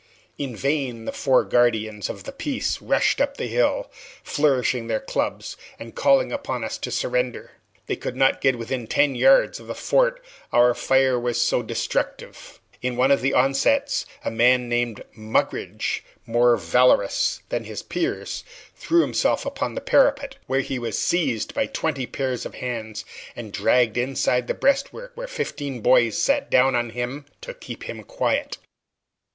[0.39, 3.87] In vain the four guardians of the peace rushed up the hill,
[4.23, 7.51] flourishing their clubs and calling upon us to surrender.
[7.85, 12.59] They could not get within ten yards of the fort, our fire was so destructive.
[12.81, 18.43] In one of the onsets a man named Mugridge, more valorous than his peers,
[18.75, 23.05] threw himself upon the parapet, when he was seized by twenty pairs of hands,
[23.35, 28.01] and dragged inside the breastwork, where fifteen boys sat down on him to keep him
[28.03, 28.57] quiet.